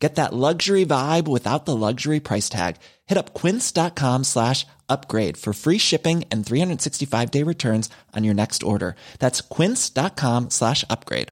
[0.00, 2.76] Get that luxury vibe without the luxury price tag.
[3.06, 8.62] Hit up quince.com slash upgrade for free shipping and 365 day returns on your next
[8.62, 8.96] order.
[9.18, 11.28] That's quince.com slash upgrade.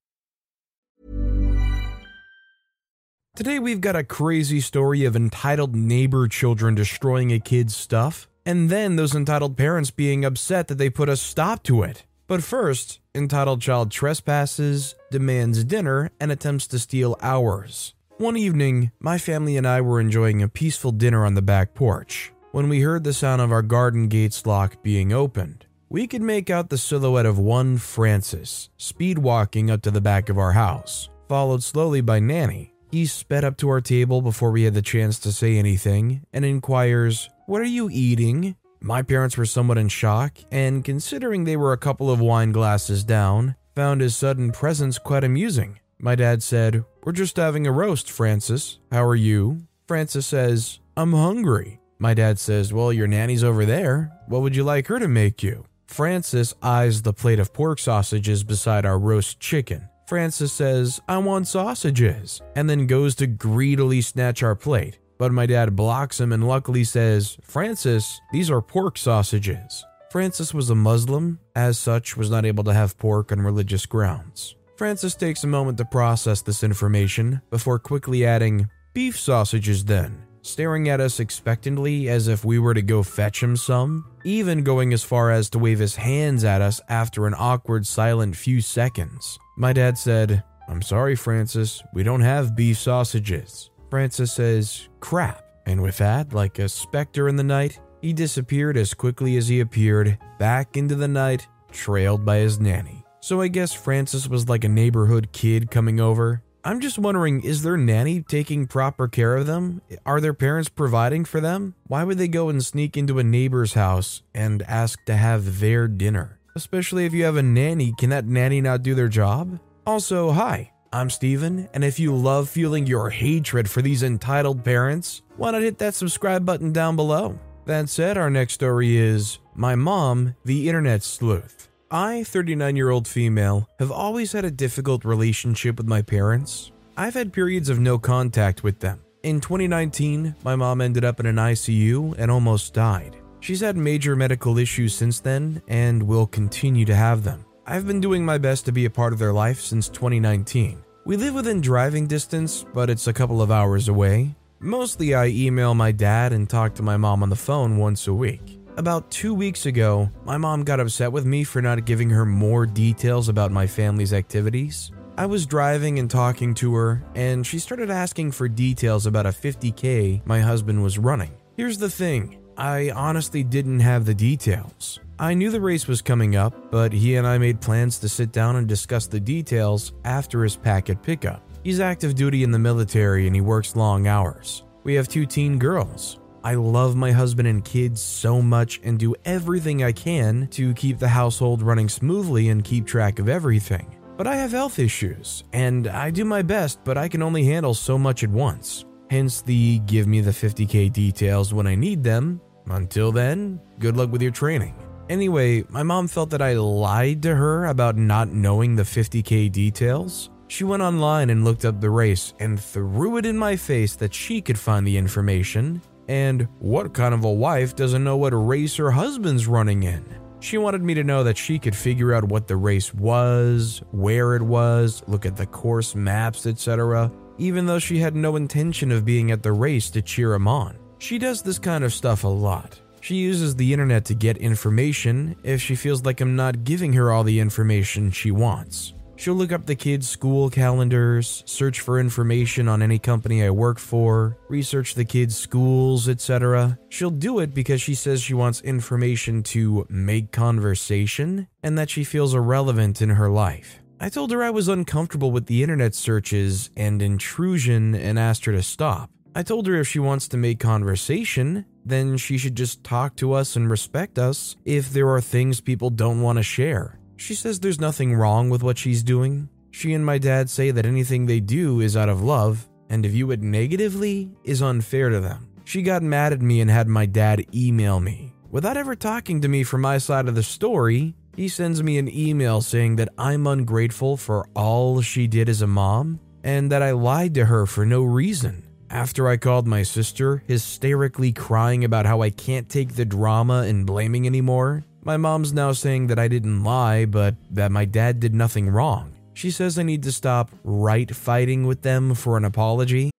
[3.34, 8.68] Today we've got a crazy story of entitled neighbor children destroying a kid's stuff, and
[8.68, 12.04] then those entitled parents being upset that they put a stop to it.
[12.26, 17.94] But first, entitled child trespasses, demands dinner, and attempts to steal ours.
[18.18, 22.32] One evening, my family and I were enjoying a peaceful dinner on the back porch
[22.50, 25.66] when we heard the sound of our garden gate's lock being opened.
[25.88, 30.28] We could make out the silhouette of one Francis speed walking up to the back
[30.28, 32.74] of our house, followed slowly by Nanny.
[32.90, 36.44] He sped up to our table before we had the chance to say anything and
[36.44, 38.56] inquires, What are you eating?
[38.80, 43.04] My parents were somewhat in shock, and considering they were a couple of wine glasses
[43.04, 45.78] down, found his sudden presence quite amusing.
[46.00, 48.78] My dad said, We're just having a roast, Francis.
[48.92, 49.62] How are you?
[49.88, 51.80] Francis says, I'm hungry.
[51.98, 54.12] My dad says, Well, your nanny's over there.
[54.28, 55.64] What would you like her to make you?
[55.88, 59.88] Francis eyes the plate of pork sausages beside our roast chicken.
[60.06, 64.98] Francis says, I want sausages, and then goes to greedily snatch our plate.
[65.18, 69.84] But my dad blocks him and luckily says, Francis, these are pork sausages.
[70.10, 74.54] Francis was a Muslim, as such, was not able to have pork on religious grounds.
[74.78, 80.88] Francis takes a moment to process this information before quickly adding, Beef sausages then, staring
[80.88, 85.02] at us expectantly as if we were to go fetch him some, even going as
[85.02, 89.36] far as to wave his hands at us after an awkward silent few seconds.
[89.56, 93.70] My dad said, I'm sorry, Francis, we don't have beef sausages.
[93.90, 95.44] Francis says, crap.
[95.66, 99.58] And with that, like a specter in the night, he disappeared as quickly as he
[99.58, 102.97] appeared, back into the night, trailed by his nanny.
[103.28, 106.42] So I guess Francis was like a neighborhood kid coming over.
[106.64, 109.82] I'm just wondering is their nanny taking proper care of them?
[110.06, 111.74] Are their parents providing for them?
[111.86, 115.88] Why would they go and sneak into a neighbor's house and ask to have their
[115.88, 116.40] dinner?
[116.56, 119.60] Especially if you have a nanny, can that nanny not do their job?
[119.86, 125.20] Also, hi, I'm Steven, and if you love feeling your hatred for these entitled parents,
[125.36, 127.38] why not hit that subscribe button down below?
[127.66, 131.67] That said, our next story is My Mom, the Internet Sleuth.
[131.90, 136.70] I, 39 year old female, have always had a difficult relationship with my parents.
[136.98, 139.00] I've had periods of no contact with them.
[139.22, 143.16] In 2019, my mom ended up in an ICU and almost died.
[143.40, 147.46] She's had major medical issues since then and will continue to have them.
[147.66, 150.82] I've been doing my best to be a part of their life since 2019.
[151.06, 154.34] We live within driving distance, but it's a couple of hours away.
[154.60, 158.12] Mostly, I email my dad and talk to my mom on the phone once a
[158.12, 158.57] week.
[158.78, 162.64] About two weeks ago, my mom got upset with me for not giving her more
[162.64, 164.92] details about my family's activities.
[165.16, 169.30] I was driving and talking to her, and she started asking for details about a
[169.30, 171.32] 50K my husband was running.
[171.56, 175.00] Here's the thing I honestly didn't have the details.
[175.18, 178.30] I knew the race was coming up, but he and I made plans to sit
[178.30, 181.42] down and discuss the details after his packet pickup.
[181.64, 184.62] He's active duty in the military and he works long hours.
[184.84, 186.20] We have two teen girls.
[186.44, 190.98] I love my husband and kids so much and do everything I can to keep
[190.98, 193.96] the household running smoothly and keep track of everything.
[194.16, 197.74] But I have health issues, and I do my best, but I can only handle
[197.74, 198.84] so much at once.
[199.10, 202.40] Hence the give me the 50k details when I need them.
[202.66, 204.74] Until then, good luck with your training.
[205.08, 210.30] Anyway, my mom felt that I lied to her about not knowing the 50k details.
[210.48, 214.12] She went online and looked up the race and threw it in my face that
[214.12, 215.80] she could find the information.
[216.08, 220.04] And what kind of a wife doesn't know what race her husband's running in?
[220.40, 224.34] She wanted me to know that she could figure out what the race was, where
[224.36, 229.04] it was, look at the course maps, etc., even though she had no intention of
[229.04, 230.78] being at the race to cheer him on.
[230.98, 232.80] She does this kind of stuff a lot.
[233.00, 237.12] She uses the internet to get information if she feels like I'm not giving her
[237.12, 238.92] all the information she wants.
[239.18, 243.80] She'll look up the kids' school calendars, search for information on any company I work
[243.80, 246.78] for, research the kids' schools, etc.
[246.88, 252.04] She'll do it because she says she wants information to make conversation and that she
[252.04, 253.80] feels irrelevant in her life.
[253.98, 258.52] I told her I was uncomfortable with the internet searches and intrusion and asked her
[258.52, 259.10] to stop.
[259.34, 263.32] I told her if she wants to make conversation, then she should just talk to
[263.32, 266.97] us and respect us if there are things people don't want to share.
[267.18, 269.48] She says there's nothing wrong with what she's doing.
[269.72, 273.08] She and my dad say that anything they do is out of love, and to
[273.08, 275.48] view it negatively is unfair to them.
[275.64, 278.32] She got mad at me and had my dad email me.
[278.50, 282.08] Without ever talking to me from my side of the story, he sends me an
[282.08, 286.92] email saying that I'm ungrateful for all she did as a mom and that I
[286.92, 288.62] lied to her for no reason.
[288.90, 293.84] After I called my sister, hysterically crying about how I can't take the drama and
[293.84, 298.34] blaming anymore, my mom's now saying that I didn't lie, but that my dad did
[298.34, 299.12] nothing wrong.
[299.34, 303.10] She says I need to stop right fighting with them for an apology.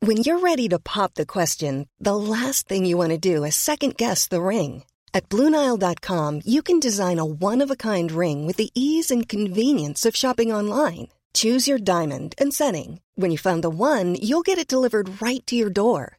[0.00, 3.54] When you're ready to pop the question, the last thing you want to do is
[3.54, 4.82] second guess the ring.
[5.14, 9.28] At Bluenile.com, you can design a one of a kind ring with the ease and
[9.28, 11.08] convenience of shopping online.
[11.34, 13.00] Choose your diamond and setting.
[13.14, 16.18] When you find the one, you'll get it delivered right to your door.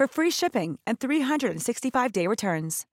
[0.00, 2.86] for free shipping and 365-day returns.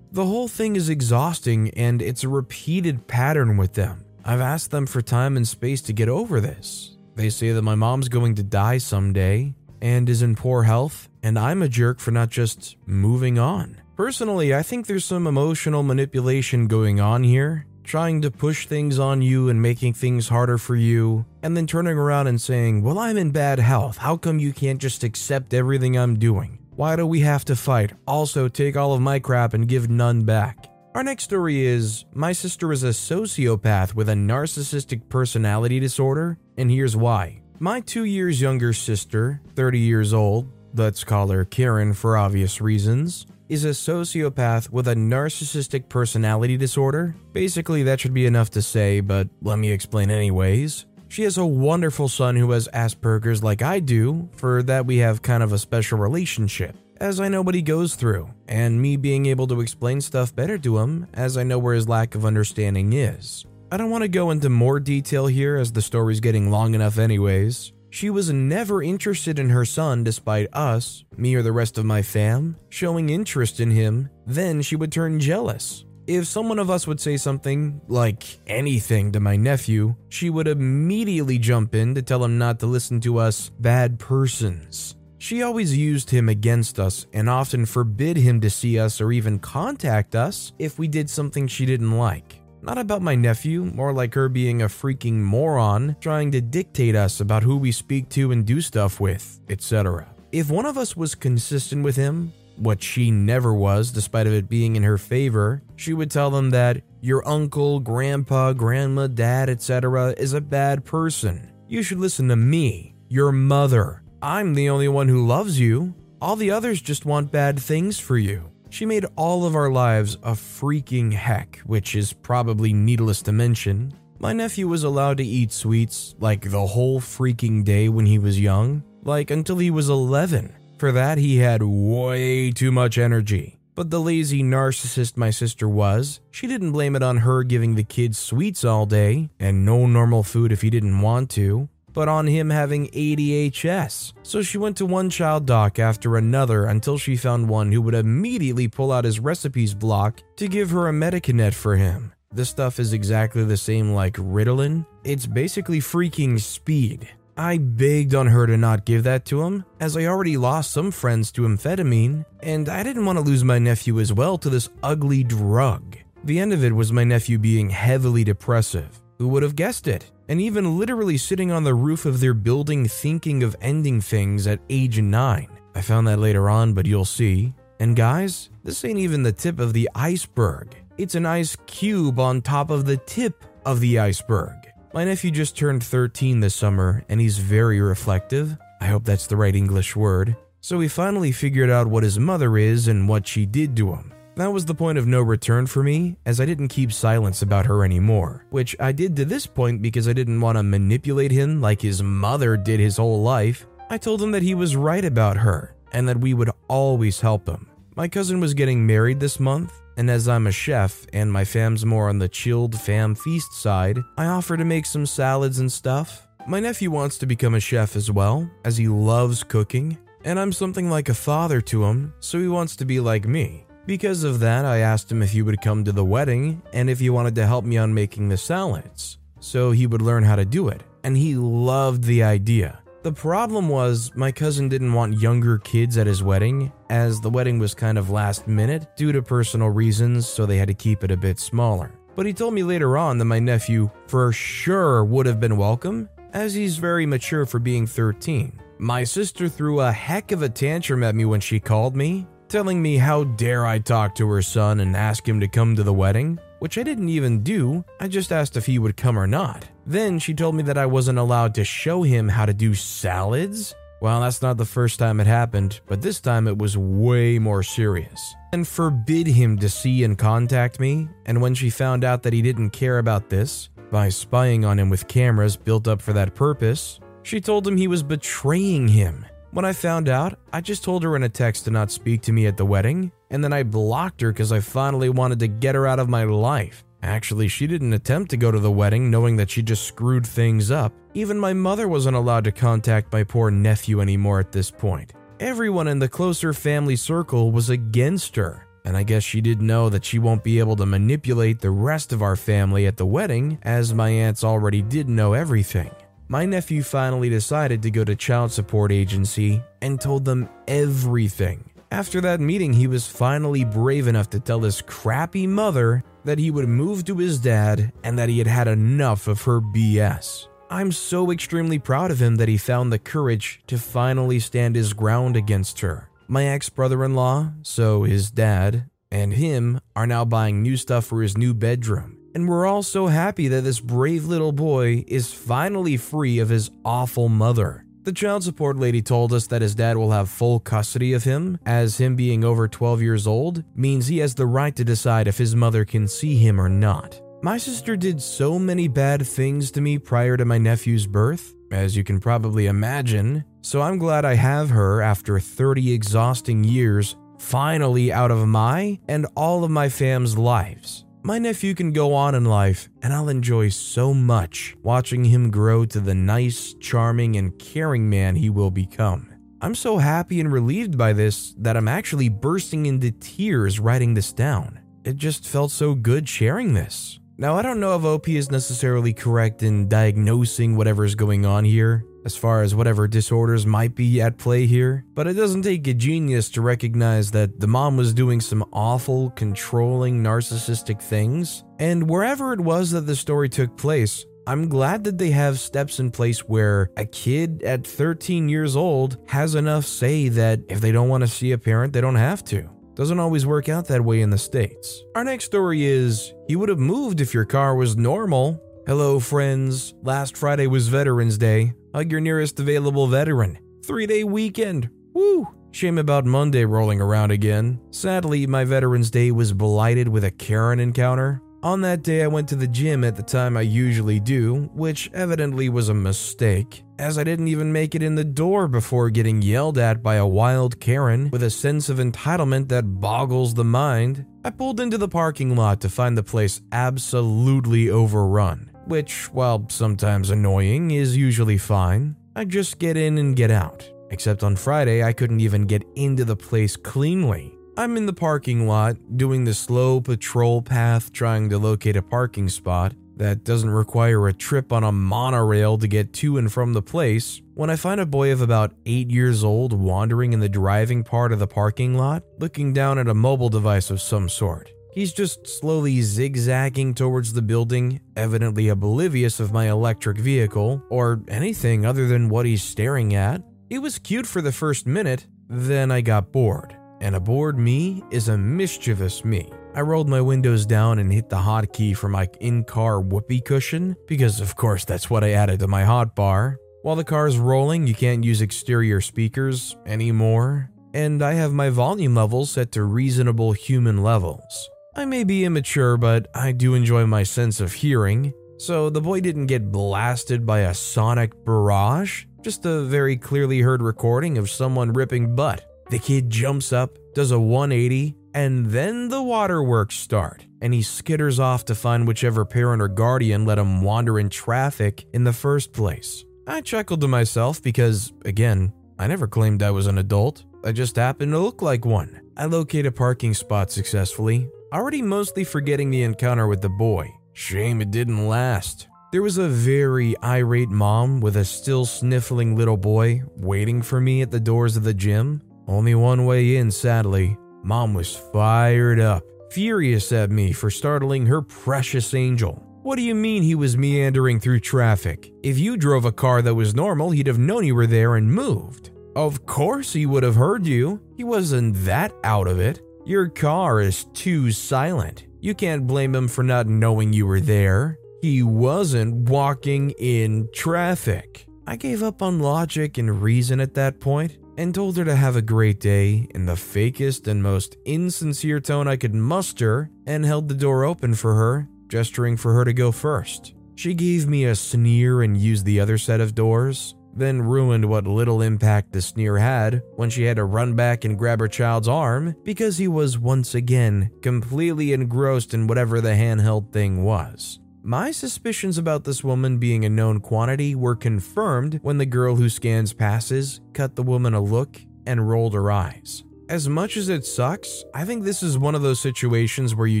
[0.10, 4.04] The whole thing is exhausting and it's a repeated pattern with them.
[4.26, 6.98] I've asked them for time and space to get over this.
[7.14, 11.38] They say that my mom's going to die someday and is in poor health, and
[11.38, 13.80] I'm a jerk for not just moving on.
[13.96, 19.22] Personally, I think there's some emotional manipulation going on here, trying to push things on
[19.22, 23.16] you and making things harder for you, and then turning around and saying, Well, I'm
[23.16, 23.98] in bad health.
[23.98, 26.58] How come you can't just accept everything I'm doing?
[26.74, 27.92] Why do we have to fight?
[28.06, 30.68] Also, take all of my crap and give none back.
[30.94, 36.70] Our next story is My sister is a sociopath with a narcissistic personality disorder, and
[36.70, 37.42] here's why.
[37.58, 43.26] My two years younger sister, 30 years old, let's call her Karen for obvious reasons,
[43.52, 47.14] is a sociopath with a narcissistic personality disorder.
[47.34, 50.86] Basically, that should be enough to say, but let me explain anyways.
[51.08, 55.20] She has a wonderful son who has Asperger's like I do, for that we have
[55.20, 59.26] kind of a special relationship as I know what he goes through, and me being
[59.26, 62.94] able to explain stuff better to him as I know where his lack of understanding
[62.94, 63.44] is.
[63.70, 66.98] I don't want to go into more detail here as the story's getting long enough,
[66.98, 67.72] anyways.
[67.92, 72.00] She was never interested in her son despite us, me or the rest of my
[72.00, 75.84] fam, showing interest in him, then she would turn jealous.
[76.06, 81.36] If someone of us would say something, like anything, to my nephew, she would immediately
[81.36, 84.96] jump in to tell him not to listen to us bad persons.
[85.18, 89.38] She always used him against us and often forbid him to see us or even
[89.38, 92.41] contact us if we did something she didn't like.
[92.62, 97.20] Not about my nephew, more like her being a freaking moron trying to dictate us
[97.20, 100.06] about who we speak to and do stuff with, etc.
[100.30, 104.48] If one of us was consistent with him, what she never was despite of it
[104.48, 110.14] being in her favor, she would tell them that your uncle, grandpa, grandma, dad, etc.
[110.16, 111.50] is a bad person.
[111.66, 115.94] You should listen to me, your mother, I'm the only one who loves you.
[116.20, 118.51] All the others just want bad things for you.
[118.72, 123.92] She made all of our lives a freaking heck, which is probably needless to mention.
[124.18, 128.40] My nephew was allowed to eat sweets like the whole freaking day when he was
[128.40, 130.54] young, like until he was 11.
[130.78, 133.58] For that, he had way too much energy.
[133.74, 137.84] But the lazy narcissist my sister was, she didn't blame it on her giving the
[137.84, 142.26] kids sweets all day and no normal food if he didn't want to but on
[142.26, 144.12] him having ADHS.
[144.22, 147.94] So she went to one child doc after another until she found one who would
[147.94, 152.12] immediately pull out his recipes block to give her a Medikinet for him.
[152.34, 154.86] This stuff is exactly the same like Ritalin.
[155.04, 157.08] It's basically freaking speed.
[157.36, 160.90] I begged on her to not give that to him, as I already lost some
[160.90, 164.68] friends to amphetamine, and I didn't want to lose my nephew as well to this
[164.82, 165.96] ugly drug.
[166.24, 169.00] The end of it was my nephew being heavily depressive.
[169.18, 170.10] Who would have guessed it?
[170.32, 174.60] And even literally sitting on the roof of their building thinking of ending things at
[174.70, 175.46] age 9.
[175.74, 177.52] I found that later on, but you'll see.
[177.80, 180.74] And guys, this ain't even the tip of the iceberg.
[180.96, 184.54] It's an ice cube on top of the tip of the iceberg.
[184.94, 188.56] My nephew just turned 13 this summer and he's very reflective.
[188.80, 190.34] I hope that's the right English word.
[190.62, 194.14] So he finally figured out what his mother is and what she did to him.
[194.36, 197.66] That was the point of no return for me, as I didn't keep silence about
[197.66, 201.60] her anymore, which I did to this point because I didn't want to manipulate him
[201.60, 203.66] like his mother did his whole life.
[203.90, 207.46] I told him that he was right about her and that we would always help
[207.46, 207.68] him.
[207.94, 211.84] My cousin was getting married this month, and as I'm a chef and my fam's
[211.84, 216.26] more on the chilled fam feast side, I offer to make some salads and stuff.
[216.46, 220.52] My nephew wants to become a chef as well, as he loves cooking, and I'm
[220.52, 223.66] something like a father to him, so he wants to be like me.
[223.84, 227.00] Because of that, I asked him if he would come to the wedding and if
[227.00, 230.44] he wanted to help me on making the salads, so he would learn how to
[230.44, 232.78] do it, and he loved the idea.
[233.02, 237.58] The problem was, my cousin didn't want younger kids at his wedding, as the wedding
[237.58, 241.10] was kind of last minute due to personal reasons, so they had to keep it
[241.10, 241.90] a bit smaller.
[242.14, 246.08] But he told me later on that my nephew for sure would have been welcome,
[246.32, 248.60] as he's very mature for being 13.
[248.78, 252.82] My sister threw a heck of a tantrum at me when she called me, telling
[252.82, 255.94] me how dare I talk to her son and ask him to come to the
[255.94, 259.66] wedding, which I didn't even do, I just asked if he would come or not.
[259.86, 263.74] Then she told me that I wasn't allowed to show him how to do salads.
[264.02, 267.62] Well, that's not the first time it happened, but this time it was way more
[267.62, 268.34] serious.
[268.52, 272.42] And forbid him to see and contact me, and when she found out that he
[272.42, 277.00] didn't care about this, by spying on him with cameras built up for that purpose,
[277.22, 279.24] she told him he was betraying him.
[279.52, 282.32] When I found out, I just told her in a text to not speak to
[282.32, 285.74] me at the wedding, and then I blocked her because I finally wanted to get
[285.74, 286.82] her out of my life.
[287.02, 290.70] Actually, she didn't attempt to go to the wedding knowing that she just screwed things
[290.70, 290.94] up.
[291.12, 295.12] Even my mother wasn't allowed to contact my poor nephew anymore at this point.
[295.38, 299.90] Everyone in the closer family circle was against her, and I guess she didn't know
[299.90, 303.58] that she won't be able to manipulate the rest of our family at the wedding,
[303.64, 305.90] as my aunts already did know everything.
[306.32, 311.62] My nephew finally decided to go to child support agency and told them everything.
[311.90, 316.50] After that meeting, he was finally brave enough to tell his crappy mother that he
[316.50, 320.46] would move to his dad and that he had had enough of her BS.
[320.70, 324.94] I'm so extremely proud of him that he found the courage to finally stand his
[324.94, 326.08] ground against her.
[326.28, 331.04] My ex brother in law, so his dad, and him are now buying new stuff
[331.04, 332.21] for his new bedroom.
[332.34, 336.70] And we're all so happy that this brave little boy is finally free of his
[336.84, 337.84] awful mother.
[338.04, 341.58] The child support lady told us that his dad will have full custody of him,
[341.64, 345.38] as him being over 12 years old means he has the right to decide if
[345.38, 347.20] his mother can see him or not.
[347.42, 351.96] My sister did so many bad things to me prior to my nephew's birth, as
[351.96, 358.12] you can probably imagine, so I'm glad I have her after 30 exhausting years finally
[358.12, 361.04] out of my and all of my fam's lives.
[361.24, 365.84] My nephew can go on in life, and I'll enjoy so much watching him grow
[365.84, 369.32] to the nice, charming, and caring man he will become.
[369.60, 374.32] I'm so happy and relieved by this that I'm actually bursting into tears writing this
[374.32, 374.80] down.
[375.04, 377.20] It just felt so good sharing this.
[377.38, 382.04] Now, I don't know if OP is necessarily correct in diagnosing whatever's going on here,
[382.24, 385.94] as far as whatever disorders might be at play here, but it doesn't take a
[385.94, 391.64] genius to recognize that the mom was doing some awful, controlling, narcissistic things.
[391.78, 396.00] And wherever it was that the story took place, I'm glad that they have steps
[396.00, 400.90] in place where a kid at 13 years old has enough say that if they
[400.90, 402.68] don't want to see a parent, they don't have to.
[402.94, 405.02] Doesn't always work out that way in the States.
[405.14, 408.60] Our next story is You would have moved if your car was normal.
[408.84, 409.94] Hello, friends.
[410.02, 411.72] Last Friday was Veterans Day.
[411.94, 413.56] Hug your nearest available veteran.
[413.84, 414.90] Three day weekend.
[415.14, 415.46] Woo!
[415.70, 417.80] Shame about Monday rolling around again.
[417.90, 421.40] Sadly, my Veterans Day was blighted with a Karen encounter.
[421.62, 425.08] On that day, I went to the gym at the time I usually do, which
[425.14, 429.42] evidently was a mistake, as I didn't even make it in the door before getting
[429.42, 434.26] yelled at by a wild Karen with a sense of entitlement that boggles the mind.
[434.44, 440.30] I pulled into the parking lot to find the place absolutely overrun which, while sometimes
[440.30, 442.16] annoying, is usually fine.
[442.34, 443.88] I just get in and get out.
[444.10, 447.54] Except on Friday, I couldn't even get into the place cleanly.
[447.76, 452.50] I'm in the parking lot, doing the slow patrol path trying to locate a parking
[452.50, 456.82] spot that doesn't require a trip on a monorail to get to and from the
[456.82, 461.04] place, when I find a boy of about 8 years old wandering in the driving
[461.04, 464.70] part of the parking lot, looking down at a mobile device of some sort.
[464.94, 471.86] He's just slowly zigzagging towards the building, evidently oblivious of my electric vehicle or anything
[471.86, 473.42] other than what he's staring at.
[473.70, 476.76] It was cute for the first minute, then I got bored.
[477.02, 479.50] and aboard me is a mischievous me.
[479.74, 483.96] I rolled my windows down and hit the hotkey for my in car whoopee cushion,
[484.06, 486.56] because of course that's what I added to my hotbar.
[486.82, 492.14] While the car's rolling, you can't use exterior speakers anymore, and I have my volume
[492.14, 494.70] levels set to reasonable human levels.
[494.94, 499.20] I may be immature, but I do enjoy my sense of hearing, so the boy
[499.20, 504.92] didn't get blasted by a sonic barrage, just a very clearly heard recording of someone
[504.92, 505.64] ripping butt.
[505.88, 511.38] The kid jumps up, does a 180, and then the waterworks start, and he skitters
[511.38, 515.72] off to find whichever parent or guardian let him wander in traffic in the first
[515.72, 516.24] place.
[516.46, 520.44] I chuckled to myself because, again, I never claimed I was an adult.
[520.64, 522.20] I just happened to look like one.
[522.36, 527.14] I locate a parking spot successfully, already mostly forgetting the encounter with the boy.
[527.34, 528.88] Shame it didn't last.
[529.12, 534.22] There was a very irate mom with a still sniffling little boy waiting for me
[534.22, 535.42] at the doors of the gym.
[535.68, 537.36] Only one way in, sadly.
[537.62, 542.54] Mom was fired up, furious at me for startling her precious angel.
[542.82, 545.30] What do you mean he was meandering through traffic?
[545.42, 548.32] If you drove a car that was normal, he'd have known you were there and
[548.32, 548.90] moved.
[549.14, 551.00] Of course he would have heard you.
[551.16, 552.80] He wasn't that out of it.
[553.04, 555.26] Your car is too silent.
[555.40, 557.98] You can't blame him for not knowing you were there.
[558.20, 561.46] He wasn't walking in traffic.
[561.66, 565.34] I gave up on logic and reason at that point and told her to have
[565.34, 570.48] a great day in the fakest and most insincere tone I could muster and held
[570.48, 573.54] the door open for her, gesturing for her to go first.
[573.74, 578.06] She gave me a sneer and used the other set of doors, then ruined what
[578.06, 581.88] little impact the sneer had when she had to run back and grab her child's
[581.88, 587.58] arm because he was once again completely engrossed in whatever the handheld thing was.
[587.84, 592.48] My suspicions about this woman being a known quantity were confirmed when the girl who
[592.48, 596.22] scans passes cut the woman a look and rolled her eyes.
[596.48, 600.00] As much as it sucks, I think this is one of those situations where you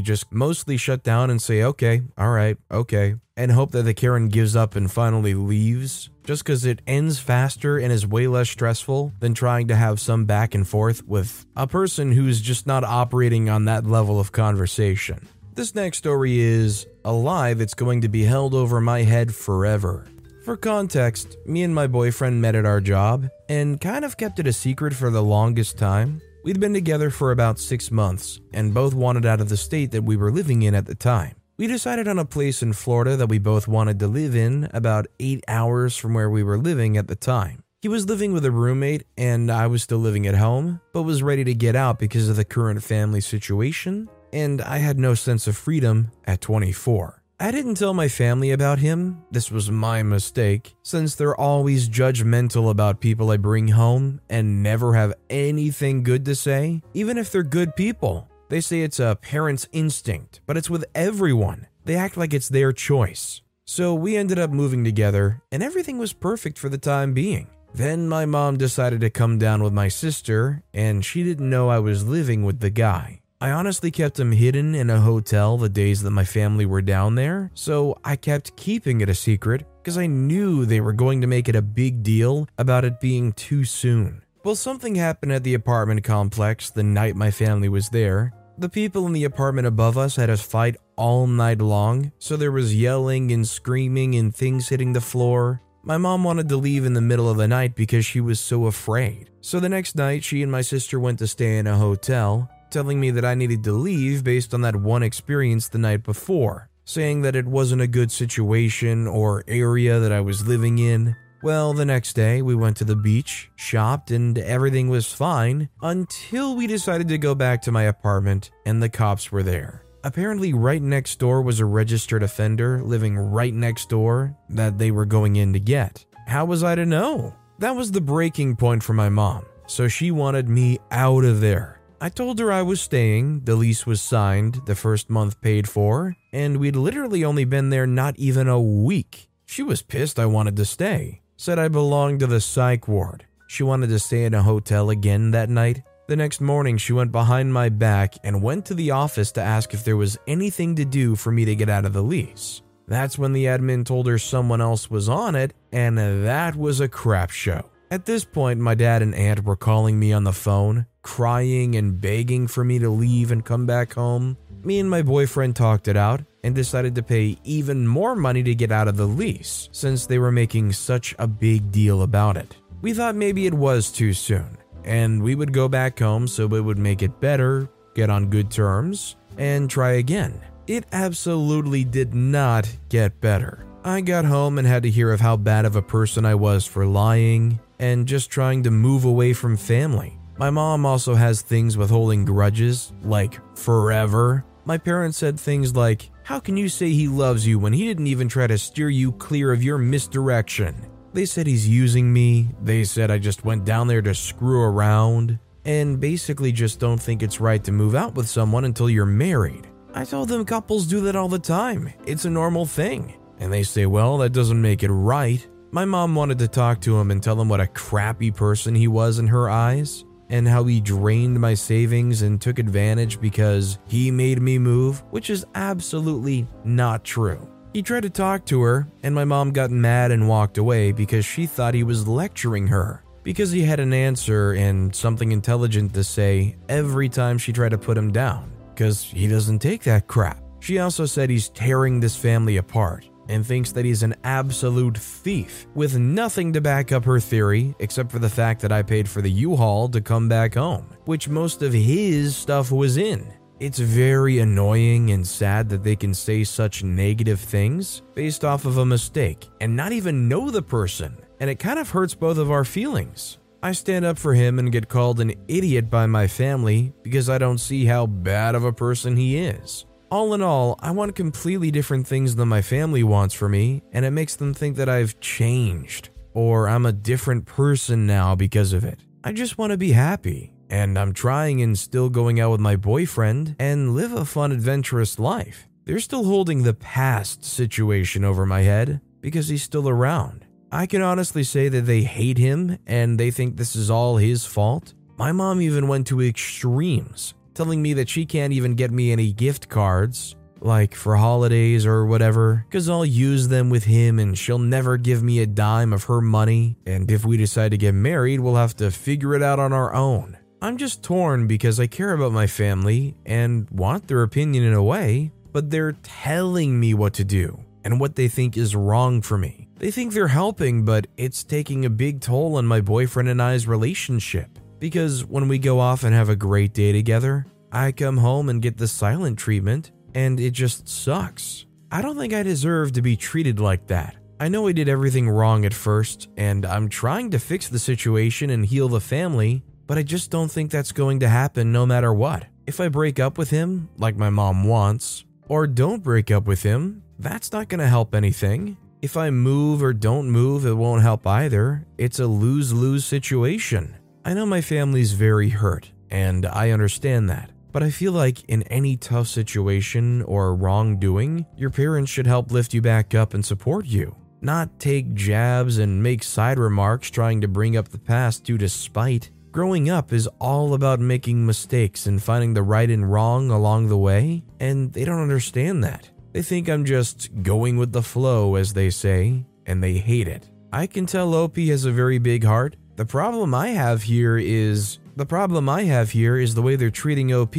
[0.00, 4.54] just mostly shut down and say, okay, alright, okay, and hope that the Karen gives
[4.54, 9.34] up and finally leaves, just because it ends faster and is way less stressful than
[9.34, 13.64] trying to have some back and forth with a person who's just not operating on
[13.64, 15.28] that level of conversation.
[15.54, 20.06] This next story is a lie that's going to be held over my head forever.
[20.44, 24.46] For context, me and my boyfriend met at our job and kind of kept it
[24.46, 26.20] a secret for the longest time.
[26.42, 30.02] We'd been together for about six months and both wanted out of the state that
[30.02, 31.36] we were living in at the time.
[31.62, 35.06] We decided on a place in Florida that we both wanted to live in, about
[35.20, 37.62] eight hours from where we were living at the time.
[37.82, 41.22] He was living with a roommate, and I was still living at home, but was
[41.22, 45.46] ready to get out because of the current family situation and I had no sense
[45.46, 47.22] of freedom at 24.
[47.38, 49.22] I didn't tell my family about him.
[49.30, 54.94] This was my mistake, since they're always judgmental about people I bring home and never
[54.94, 58.28] have anything good to say, even if they're good people.
[58.52, 61.68] They say it's a parent's instinct, but it's with everyone.
[61.86, 63.40] They act like it's their choice.
[63.64, 67.46] So we ended up moving together, and everything was perfect for the time being.
[67.72, 71.78] Then my mom decided to come down with my sister, and she didn't know I
[71.78, 73.22] was living with the guy.
[73.40, 77.14] I honestly kept him hidden in a hotel the days that my family were down
[77.14, 81.26] there, so I kept keeping it a secret because I knew they were going to
[81.26, 84.20] make it a big deal about it being too soon.
[84.44, 88.34] Well, something happened at the apartment complex the night my family was there.
[88.62, 92.52] The people in the apartment above us had a fight all night long, so there
[92.52, 95.60] was yelling and screaming and things hitting the floor.
[95.82, 98.66] My mom wanted to leave in the middle of the night because she was so
[98.66, 99.30] afraid.
[99.40, 103.00] So the next night, she and my sister went to stay in a hotel, telling
[103.00, 107.22] me that I needed to leave based on that one experience the night before, saying
[107.22, 111.16] that it wasn't a good situation or area that I was living in.
[111.42, 116.54] Well, the next day we went to the beach, shopped, and everything was fine until
[116.54, 119.84] we decided to go back to my apartment and the cops were there.
[120.04, 125.04] Apparently, right next door was a registered offender living right next door that they were
[125.04, 126.04] going in to get.
[126.28, 127.34] How was I to know?
[127.58, 131.80] That was the breaking point for my mom, so she wanted me out of there.
[132.00, 136.16] I told her I was staying, the lease was signed, the first month paid for,
[136.32, 139.28] and we'd literally only been there not even a week.
[139.44, 143.26] She was pissed I wanted to stay, said I belonged to the psych ward.
[143.48, 145.82] She wanted to stay in a hotel again that night.
[146.06, 149.74] The next morning, she went behind my back and went to the office to ask
[149.74, 152.62] if there was anything to do for me to get out of the lease.
[152.86, 156.86] That's when the admin told her someone else was on it, and that was a
[156.86, 157.68] crap show.
[157.90, 162.00] At this point, my dad and aunt were calling me on the phone, crying and
[162.00, 164.36] begging for me to leave and come back home.
[164.62, 168.54] Me and my boyfriend talked it out and decided to pay even more money to
[168.54, 172.56] get out of the lease since they were making such a big deal about it.
[172.80, 174.58] We thought maybe it was too soon.
[174.84, 178.50] and we would go back home so it would make it better, get on good
[178.50, 180.40] terms, and try again.
[180.66, 183.64] It absolutely did not get better.
[183.84, 186.66] I got home and had to hear of how bad of a person I was
[186.66, 190.18] for lying and just trying to move away from family.
[190.38, 194.44] My mom also has things with holding grudges, like forever.
[194.64, 198.06] My parents said things like, How can you say he loves you when he didn't
[198.06, 200.74] even try to steer you clear of your misdirection?
[201.12, 202.48] They said he's using me.
[202.62, 205.38] They said I just went down there to screw around.
[205.64, 209.66] And basically just don't think it's right to move out with someone until you're married.
[209.94, 211.92] I told them couples do that all the time.
[212.06, 213.14] It's a normal thing.
[213.38, 215.46] And they say, well, that doesn't make it right.
[215.70, 218.88] My mom wanted to talk to him and tell him what a crappy person he
[218.88, 224.10] was in her eyes and how he drained my savings and took advantage because he
[224.10, 227.48] made me move, which is absolutely not true.
[227.74, 231.24] He tried to talk to her, and my mom got mad and walked away because
[231.24, 233.04] she thought he was lecturing her.
[233.22, 237.78] Because he had an answer and something intelligent to say every time she tried to
[237.78, 240.42] put him down, because he doesn't take that crap.
[240.60, 245.66] She also said he's tearing this family apart and thinks that he's an absolute thief,
[245.74, 249.22] with nothing to back up her theory except for the fact that I paid for
[249.22, 253.32] the U Haul to come back home, which most of his stuff was in.
[253.60, 258.78] It's very annoying and sad that they can say such negative things based off of
[258.78, 262.50] a mistake and not even know the person, and it kind of hurts both of
[262.50, 263.38] our feelings.
[263.62, 267.38] I stand up for him and get called an idiot by my family because I
[267.38, 269.86] don't see how bad of a person he is.
[270.12, 274.04] All in all, I want completely different things than my family wants for me, and
[274.04, 278.84] it makes them think that I've changed, or I'm a different person now because of
[278.84, 279.00] it.
[279.24, 282.76] I just want to be happy, and I'm trying and still going out with my
[282.76, 285.66] boyfriend and live a fun, adventurous life.
[285.86, 290.44] They're still holding the past situation over my head because he's still around.
[290.70, 294.44] I can honestly say that they hate him and they think this is all his
[294.44, 294.92] fault.
[295.16, 299.32] My mom even went to extremes telling me that she can't even get me any
[299.32, 304.58] gift cards, like for holidays or whatever, because I'll use them with him and she'll
[304.58, 306.76] never give me a dime of her money.
[306.86, 309.94] And if we decide to get married, we'll have to figure it out on our
[309.94, 310.38] own.
[310.60, 314.82] I'm just torn because I care about my family and want their opinion in a
[314.82, 319.36] way, but they're telling me what to do and what they think is wrong for
[319.36, 319.68] me.
[319.78, 323.66] They think they're helping, but it's taking a big toll on my boyfriend and I's
[323.66, 324.60] relationship.
[324.82, 328.60] Because when we go off and have a great day together, I come home and
[328.60, 331.66] get the silent treatment, and it just sucks.
[331.92, 334.16] I don't think I deserve to be treated like that.
[334.40, 338.50] I know I did everything wrong at first, and I'm trying to fix the situation
[338.50, 342.12] and heal the family, but I just don't think that's going to happen no matter
[342.12, 342.46] what.
[342.66, 346.64] If I break up with him, like my mom wants, or don't break up with
[346.64, 348.76] him, that's not going to help anything.
[349.00, 351.86] If I move or don't move, it won't help either.
[351.98, 353.94] It's a lose lose situation.
[354.24, 357.50] I know my family's very hurt, and I understand that.
[357.72, 362.72] But I feel like in any tough situation or wrongdoing, your parents should help lift
[362.72, 367.48] you back up and support you, not take jabs and make side remarks trying to
[367.48, 369.30] bring up the past due to spite.
[369.50, 373.98] Growing up is all about making mistakes and finding the right and wrong along the
[373.98, 376.08] way, and they don't understand that.
[376.32, 380.48] They think I'm just going with the flow, as they say, and they hate it.
[380.72, 385.00] I can tell OP has a very big heart, the problem I have here is
[385.16, 387.56] the problem I have here is the way they're treating OP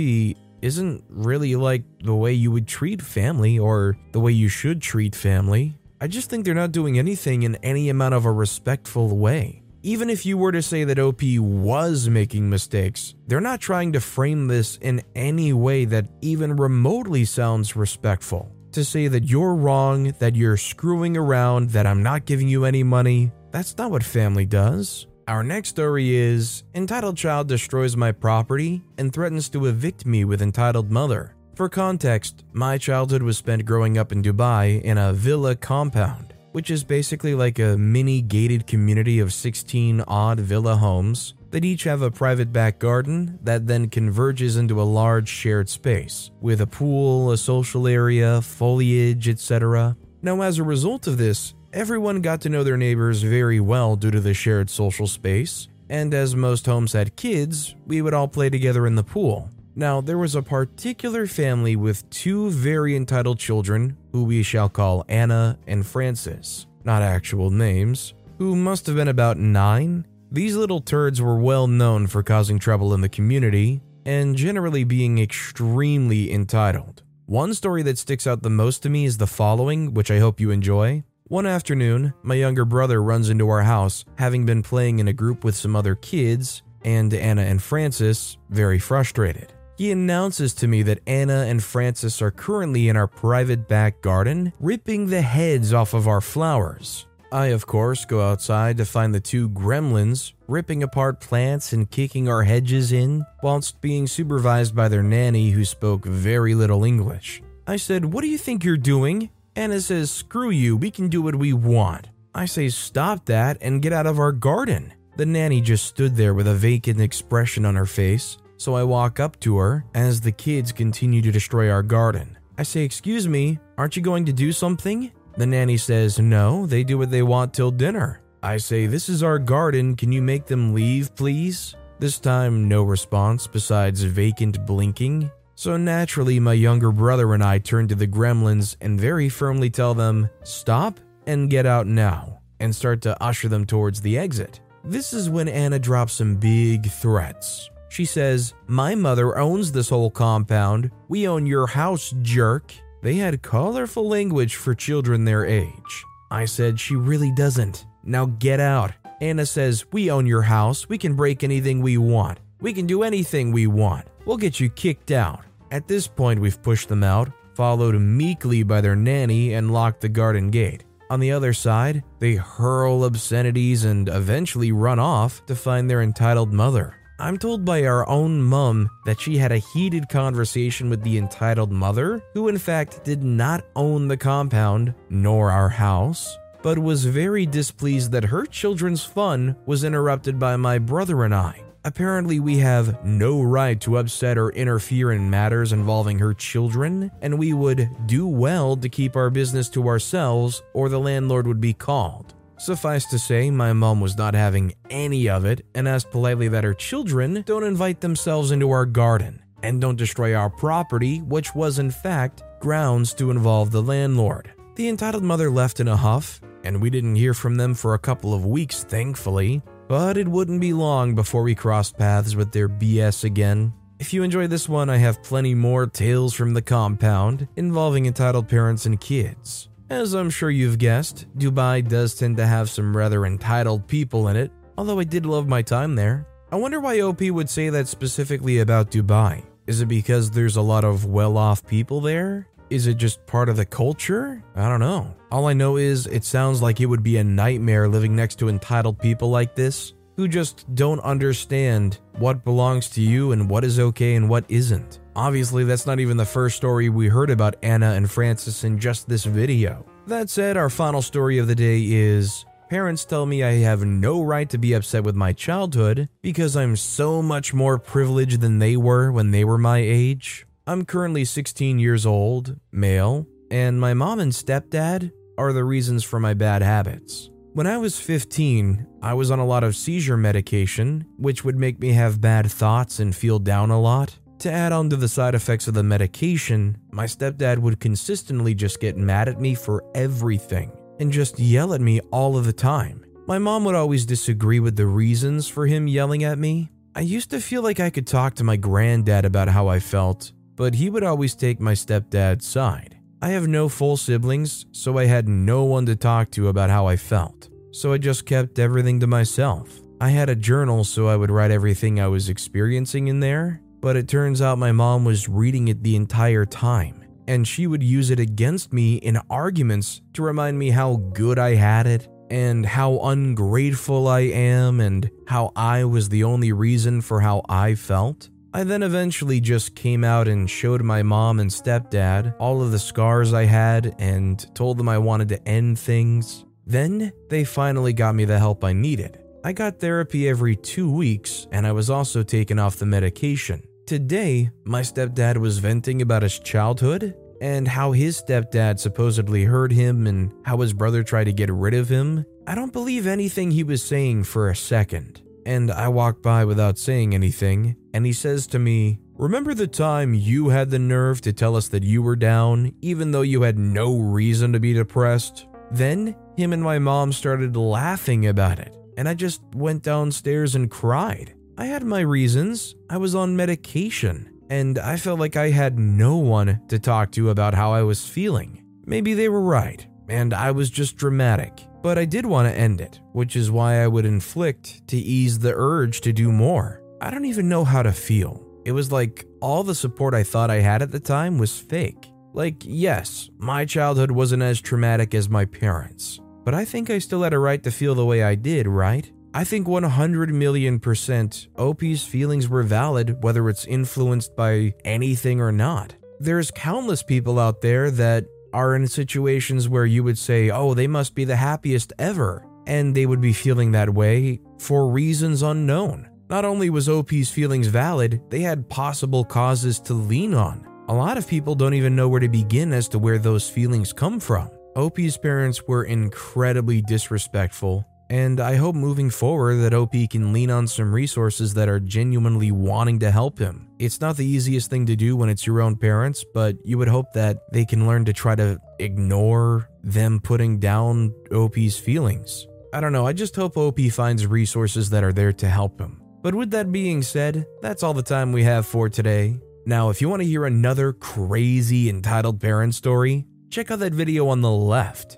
[0.62, 5.14] isn't really like the way you would treat family or the way you should treat
[5.14, 5.76] family.
[6.00, 9.64] I just think they're not doing anything in any amount of a respectful way.
[9.82, 14.00] Even if you were to say that OP was making mistakes, they're not trying to
[14.00, 18.50] frame this in any way that even remotely sounds respectful.
[18.72, 22.84] To say that you're wrong, that you're screwing around, that I'm not giving you any
[22.84, 25.06] money, that's not what family does.
[25.26, 30.42] Our next story is Entitled Child destroys my property and threatens to evict me with
[30.42, 31.34] entitled mother.
[31.56, 36.70] For context, my childhood was spent growing up in Dubai in a villa compound, which
[36.70, 42.02] is basically like a mini gated community of 16 odd villa homes that each have
[42.02, 47.32] a private back garden that then converges into a large shared space with a pool,
[47.32, 49.96] a social area, foliage, etc.
[50.22, 54.12] Now, as a result of this, Everyone got to know their neighbors very well due
[54.12, 58.52] to the shared social space, and as most homes had kids, we would all play
[58.52, 59.50] together in the pool.
[59.76, 65.04] Now, there was a particular family with two very entitled children, who we shall call
[65.10, 70.06] Anna and Francis, not actual names, who must have been about nine.
[70.32, 75.18] These little turds were well known for causing trouble in the community and generally being
[75.18, 77.02] extremely entitled.
[77.26, 80.40] One story that sticks out the most to me is the following, which I hope
[80.40, 81.04] you enjoy.
[81.30, 85.46] One afternoon, my younger brother runs into our house, having been playing in a group
[85.46, 89.54] with some other kids, and Anna and Francis very frustrated.
[89.78, 94.52] He announces to me that Anna and Francis are currently in our private back garden,
[94.60, 97.08] ripping the heads off of our flowers.
[97.32, 102.28] I, of course, go outside to find the two gremlins ripping apart plants and kicking
[102.28, 107.42] our hedges in, whilst being supervised by their nanny who spoke very little English.
[107.66, 109.30] I said, What do you think you're doing?
[109.56, 112.10] Anna says, Screw you, we can do what we want.
[112.34, 114.94] I say, Stop that and get out of our garden.
[115.16, 119.20] The nanny just stood there with a vacant expression on her face, so I walk
[119.20, 122.38] up to her as the kids continue to destroy our garden.
[122.58, 125.12] I say, Excuse me, aren't you going to do something?
[125.38, 128.22] The nanny says, No, they do what they want till dinner.
[128.42, 131.76] I say, This is our garden, can you make them leave, please?
[132.00, 135.30] This time, no response besides vacant blinking.
[135.64, 139.94] So naturally, my younger brother and I turn to the gremlins and very firmly tell
[139.94, 144.60] them, Stop and get out now, and start to usher them towards the exit.
[144.84, 147.70] This is when Anna drops some big threats.
[147.88, 150.92] She says, My mother owns this whole compound.
[151.08, 152.74] We own your house, jerk.
[153.02, 156.04] They had colorful language for children their age.
[156.30, 157.86] I said, She really doesn't.
[158.04, 158.92] Now get out.
[159.22, 160.90] Anna says, We own your house.
[160.90, 162.40] We can break anything we want.
[162.60, 164.08] We can do anything we want.
[164.26, 165.44] We'll get you kicked out.
[165.74, 170.08] At this point, we've pushed them out, followed meekly by their nanny, and locked the
[170.08, 170.84] garden gate.
[171.10, 176.54] On the other side, they hurl obscenities and eventually run off to find their entitled
[176.54, 177.00] mother.
[177.18, 181.72] I'm told by our own mum that she had a heated conversation with the entitled
[181.72, 187.48] mother, who in fact did not own the compound nor our house, but was very
[187.48, 191.63] displeased that her children's fun was interrupted by my brother and I.
[191.86, 197.38] Apparently, we have no right to upset or interfere in matters involving her children, and
[197.38, 201.74] we would do well to keep our business to ourselves or the landlord would be
[201.74, 202.36] called.
[202.58, 206.64] Suffice to say, my mom was not having any of it and asked politely that
[206.64, 211.80] her children don't invite themselves into our garden and don't destroy our property, which was
[211.80, 214.54] in fact grounds to involve the landlord.
[214.76, 218.00] The entitled mother left in a huff, and we didn't hear from them for a
[218.00, 219.62] couple of weeks, thankfully.
[219.88, 223.74] But it wouldn't be long before we crossed paths with their BS again.
[224.00, 228.48] If you enjoyed this one, I have plenty more tales from the compound involving entitled
[228.48, 229.70] parents and kids.
[229.90, 234.36] As I'm sure you've guessed, Dubai does tend to have some rather entitled people in
[234.36, 236.28] it, although I did love my time there.
[236.52, 239.44] I wonder why OP would say that specifically about Dubai.
[239.68, 242.48] Is it because there's a lot of well off people there?
[242.74, 244.44] Is it just part of the culture?
[244.56, 245.14] I don't know.
[245.32, 248.50] All I know is it sounds like it would be a nightmare living next to
[248.50, 253.80] entitled people like this who just don't understand what belongs to you and what is
[253.80, 255.02] okay and what isn't.
[255.16, 259.08] Obviously, that's not even the first story we heard about Anna and Francis in just
[259.08, 259.86] this video.
[260.08, 264.24] That said, our final story of the day is Parents tell me I have no
[264.24, 268.78] right to be upset with my childhood because I'm so much more privileged than they
[268.78, 270.48] were when they were my age.
[270.66, 276.22] I'm currently 16 years old, male, and my mom and stepdad are the reasons for
[276.22, 277.30] my bad habits.
[277.52, 281.82] When I was 15, I was on a lot of seizure medication, which would make
[281.82, 284.18] me have bad thoughts and feel down a lot.
[284.40, 288.80] To add on to the side effects of the medication, my stepdad would consistently just
[288.80, 293.04] get mad at me for everything and just yell at me all of the time.
[293.28, 296.70] My mom would always disagree with the reasons for him yelling at me.
[296.96, 300.32] I used to feel like I could talk to my granddad about how I felt,
[300.56, 302.98] but he would always take my stepdad's side.
[303.22, 306.88] I have no full siblings, so I had no one to talk to about how
[306.88, 307.50] I felt.
[307.72, 309.80] So I just kept everything to myself.
[310.02, 313.96] I had a journal so I would write everything I was experiencing in there, but
[313.96, 318.10] it turns out my mom was reading it the entire time, and she would use
[318.10, 323.00] it against me in arguments to remind me how good I had it and how
[323.00, 328.30] ungrateful I am and how I was the only reason for how I felt.
[328.56, 332.78] I then eventually just came out and showed my mom and stepdad all of the
[332.78, 336.46] scars I had and told them I wanted to end things.
[336.68, 339.20] Then they finally got me the help I needed.
[339.44, 343.64] I got therapy every two weeks and I was also taken off the medication.
[343.88, 350.06] Today, my stepdad was venting about his childhood and how his stepdad supposedly hurt him
[350.06, 352.24] and how his brother tried to get rid of him.
[352.46, 356.78] I don't believe anything he was saying for a second and I walk by without
[356.78, 361.34] saying anything, and he says to me, Remember the time you had the nerve to
[361.34, 365.46] tell us that you were down, even though you had no reason to be depressed?
[365.72, 370.70] Then, him and my mom started laughing about it, and I just went downstairs and
[370.70, 371.36] cried.
[371.58, 372.76] I had my reasons.
[372.90, 377.30] I was on medication, and I felt like I had no one to talk to
[377.30, 378.64] about how I was feeling.
[378.86, 381.66] Maybe they were right, and I was just dramatic.
[381.84, 385.38] But I did want to end it, which is why I would inflict to ease
[385.38, 386.82] the urge to do more.
[387.02, 388.42] I don't even know how to feel.
[388.64, 392.10] It was like all the support I thought I had at the time was fake.
[392.32, 397.22] Like, yes, my childhood wasn't as traumatic as my parents, but I think I still
[397.22, 399.12] had a right to feel the way I did, right?
[399.34, 405.52] I think 100 million percent OP's feelings were valid, whether it's influenced by anything or
[405.52, 405.96] not.
[406.20, 410.88] There's countless people out there that are in situations where you would say, oh, they
[410.88, 416.10] must be the happiest ever, and they would be feeling that way for reasons unknown.
[416.30, 420.68] Not only was OP's feelings valid, they had possible causes to lean on.
[420.88, 423.94] A lot of people don't even know where to begin as to where those feelings
[423.94, 424.50] come from.
[424.76, 430.68] OP's parents were incredibly disrespectful, and I hope moving forward that OP can lean on
[430.68, 433.68] some resources that are genuinely wanting to help him.
[433.80, 436.88] It's not the easiest thing to do when it's your own parents, but you would
[436.88, 442.46] hope that they can learn to try to ignore them putting down OP's feelings.
[442.72, 446.00] I don't know, I just hope OP finds resources that are there to help him.
[446.22, 449.40] But with that being said, that's all the time we have for today.
[449.66, 454.28] Now, if you want to hear another crazy entitled parent story, check out that video
[454.28, 455.18] on the left.